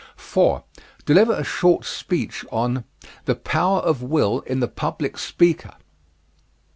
[0.15, 0.63] 4.
[1.05, 2.85] Deliver a short speech on
[3.25, 5.75] "The Power of Will in the Public Speaker."